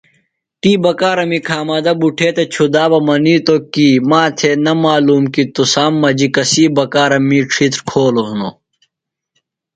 تی 0.61 0.71
بکارمی 0.83 1.39
کھامدہ 1.47 1.93
بُٹھے 1.99 2.29
تھےۡ 2.35 2.49
چُھدا 2.53 2.83
بہ 2.91 2.99
منِیتوۡ 3.07 3.63
کی 3.73 3.87
ماتھےۡ 4.09 4.57
نہ 4.65 4.73
معلوم 4.83 5.23
کی 5.33 5.43
تُسام 5.55 5.93
مجیۡ 6.01 6.33
کسی 6.35 6.63
بکارم 6.75 7.23
می 7.29 7.39
ڇِھیتر 7.51 7.81
کھولوۡ 7.89 8.27
ہِنوۡ۔ 8.29 8.55